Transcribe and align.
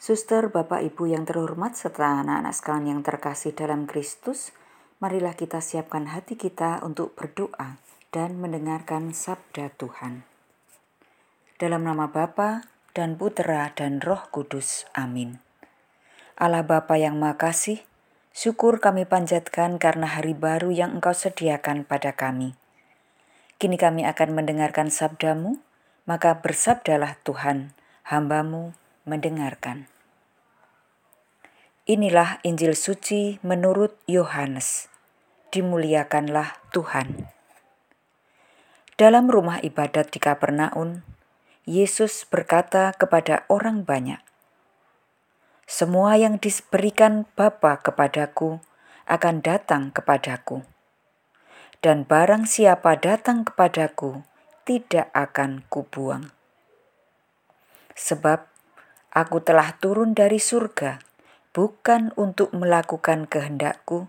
Suster, 0.00 0.48
Bapak, 0.48 0.80
Ibu 0.80 1.12
yang 1.12 1.28
terhormat, 1.28 1.76
serta 1.76 2.24
anak-anak 2.24 2.56
sekalian 2.56 2.88
yang 2.88 3.00
terkasih 3.04 3.52
dalam 3.52 3.84
Kristus, 3.84 4.48
marilah 4.96 5.36
kita 5.36 5.60
siapkan 5.60 6.08
hati 6.08 6.40
kita 6.40 6.80
untuk 6.80 7.12
berdoa 7.12 7.76
dan 8.08 8.40
mendengarkan 8.40 9.12
sabda 9.12 9.68
Tuhan. 9.76 10.24
Dalam 11.60 11.84
nama 11.84 12.08
Bapa 12.08 12.64
dan 12.96 13.20
Putera 13.20 13.76
dan 13.76 14.00
Roh 14.00 14.24
Kudus. 14.32 14.88
Amin. 14.96 15.36
Allah 16.40 16.64
Bapa 16.64 16.96
yang 16.96 17.20
Maha 17.20 17.36
Kasih, 17.36 17.84
syukur 18.32 18.80
kami 18.80 19.04
panjatkan 19.04 19.76
karena 19.76 20.16
hari 20.16 20.32
baru 20.32 20.72
yang 20.72 20.96
Engkau 20.96 21.12
sediakan 21.12 21.84
pada 21.84 22.16
kami. 22.16 22.56
Kini 23.60 23.76
kami 23.76 24.08
akan 24.08 24.32
mendengarkan 24.32 24.88
sabdamu, 24.88 25.60
maka 26.08 26.40
bersabdalah 26.40 27.20
Tuhan, 27.20 27.76
hambamu 28.08 28.79
mendengarkan. 29.08 29.88
Inilah 31.88 32.38
Injil 32.44 32.76
suci 32.76 33.40
menurut 33.42 33.98
Yohanes. 34.04 34.86
Dimuliakanlah 35.50 36.60
Tuhan. 36.70 37.26
Dalam 39.00 39.32
rumah 39.32 39.58
ibadat 39.64 40.12
di 40.12 40.20
Kapernaum, 40.20 41.02
Yesus 41.64 42.28
berkata 42.28 42.92
kepada 42.94 43.48
orang 43.48 43.82
banyak, 43.82 44.20
"Semua 45.64 46.20
yang 46.20 46.36
diberikan 46.36 47.24
Bapa 47.32 47.80
kepadaku 47.80 48.60
akan 49.10 49.42
datang 49.42 49.90
kepadaku, 49.90 50.62
dan 51.80 52.04
barang 52.04 52.44
siapa 52.44 52.94
datang 53.00 53.42
kepadaku, 53.42 54.22
tidak 54.68 55.08
akan 55.16 55.64
kubuang. 55.72 56.30
Sebab 57.96 58.49
aku 59.14 59.42
telah 59.42 59.74
turun 59.78 60.14
dari 60.14 60.38
surga." 60.42 61.10
bukan 61.50 62.14
untuk 62.14 62.54
melakukan 62.54 63.26
kehendakku, 63.26 64.06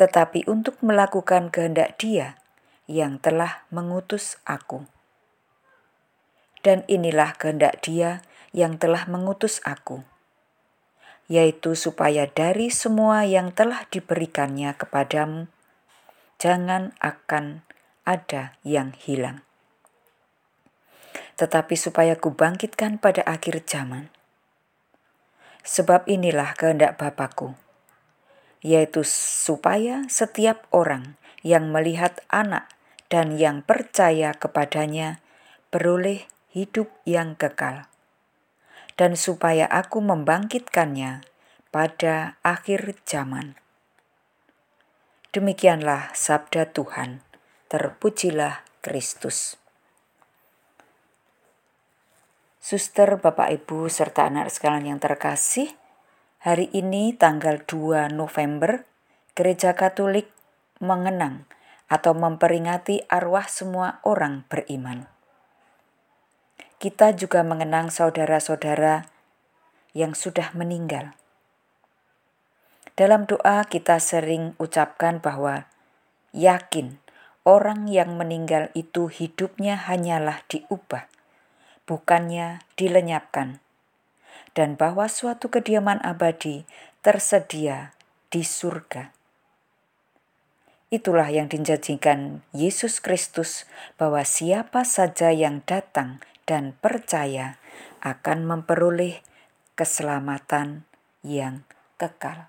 tetapi 0.00 0.48
untuk 0.48 0.80
melakukan 0.80 1.52
kehendak 1.52 2.00
Dia 2.00 2.40
yang 2.88 3.20
telah 3.20 3.68
mengutus 3.68 4.40
aku. 4.48 4.88
Dan 6.64 6.80
inilah 6.88 7.36
kehendak 7.36 7.84
Dia 7.84 8.24
yang 8.56 8.80
telah 8.80 9.04
mengutus 9.04 9.60
aku, 9.68 10.00
yaitu 11.28 11.76
supaya 11.76 12.24
dari 12.24 12.72
semua 12.72 13.28
yang 13.28 13.52
telah 13.52 13.84
diberikannya 13.92 14.72
kepadamu, 14.72 15.52
jangan 16.40 16.96
akan 17.04 17.60
ada 18.08 18.56
yang 18.64 18.96
hilang. 18.96 19.44
Tetapi 21.34 21.74
supaya 21.74 22.14
kubangkitkan 22.14 23.02
pada 23.02 23.26
akhir 23.26 23.66
zaman 23.66 24.14
Sebab 25.64 26.04
inilah 26.04 26.52
kehendak 26.60 27.00
Bapakku, 27.00 27.56
yaitu 28.60 29.00
supaya 29.08 30.04
setiap 30.12 30.68
orang 30.76 31.16
yang 31.40 31.72
melihat 31.72 32.20
anak 32.28 32.68
dan 33.08 33.40
yang 33.40 33.64
percaya 33.64 34.36
kepadanya 34.36 35.24
beroleh 35.72 36.28
hidup 36.52 36.92
yang 37.08 37.32
kekal. 37.32 37.88
Dan 39.00 39.16
supaya 39.16 39.64
aku 39.66 40.04
membangkitkannya 40.04 41.24
pada 41.72 42.36
akhir 42.44 43.00
zaman. 43.08 43.56
Demikianlah 45.32 46.12
sabda 46.14 46.70
Tuhan. 46.70 47.24
Terpujilah 47.72 48.62
Kristus. 48.84 49.63
Suster, 52.64 53.20
Bapak 53.20 53.52
Ibu, 53.52 53.92
serta 53.92 54.24
anak 54.24 54.48
sekalian 54.48 54.96
yang 54.96 55.00
terkasih, 55.04 55.76
hari 56.40 56.72
ini 56.72 57.12
tanggal 57.12 57.60
2 57.60 58.08
November, 58.08 58.88
Gereja 59.36 59.76
Katolik 59.76 60.32
mengenang 60.80 61.44
atau 61.92 62.16
memperingati 62.16 63.04
arwah 63.12 63.44
semua 63.52 64.00
orang 64.00 64.48
beriman. 64.48 65.04
Kita 66.80 67.12
juga 67.12 67.44
mengenang 67.44 67.92
saudara-saudara 67.92 69.12
yang 69.92 70.16
sudah 70.16 70.56
meninggal. 70.56 71.12
Dalam 72.96 73.28
doa 73.28 73.68
kita 73.68 74.00
sering 74.00 74.56
ucapkan 74.56 75.20
bahwa 75.20 75.68
yakin 76.32 76.96
orang 77.44 77.92
yang 77.92 78.16
meninggal 78.16 78.72
itu 78.72 79.12
hidupnya 79.12 79.76
hanyalah 79.76 80.40
diubah 80.48 81.12
bukannya 81.84 82.64
dilenyapkan, 82.76 83.60
dan 84.56 84.76
bahwa 84.78 85.08
suatu 85.08 85.50
kediaman 85.52 86.00
abadi 86.00 86.64
tersedia 87.04 87.92
di 88.32 88.40
surga. 88.40 89.12
Itulah 90.94 91.26
yang 91.26 91.50
dijanjikan 91.50 92.46
Yesus 92.54 93.02
Kristus 93.02 93.66
bahwa 93.98 94.22
siapa 94.22 94.86
saja 94.86 95.34
yang 95.34 95.66
datang 95.66 96.22
dan 96.46 96.76
percaya 96.78 97.58
akan 98.04 98.46
memperoleh 98.46 99.24
keselamatan 99.74 100.86
yang 101.26 101.66
kekal. 101.98 102.46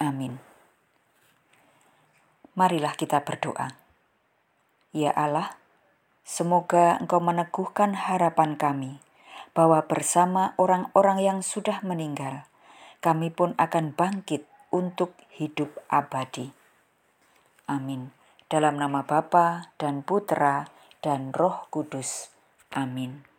Amin. 0.00 0.40
Marilah 2.54 2.94
kita 2.94 3.20
berdoa. 3.26 3.74
Ya 4.94 5.10
Allah, 5.10 5.58
Semoga 6.24 6.96
Engkau 6.98 7.20
meneguhkan 7.20 7.92
harapan 8.08 8.56
kami 8.56 8.98
bahwa 9.52 9.84
bersama 9.84 10.56
orang-orang 10.56 11.20
yang 11.20 11.38
sudah 11.44 11.84
meninggal, 11.84 12.48
kami 13.04 13.28
pun 13.28 13.52
akan 13.60 13.92
bangkit 13.92 14.48
untuk 14.72 15.12
hidup 15.36 15.70
abadi. 15.92 16.50
Amin. 17.68 18.10
Dalam 18.48 18.80
nama 18.80 19.04
Bapa 19.04 19.70
dan 19.76 20.00
Putera 20.00 20.68
dan 21.04 21.36
Roh 21.36 21.68
Kudus. 21.68 22.32
Amin. 22.72 23.33